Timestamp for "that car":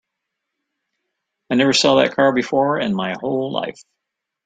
1.97-2.33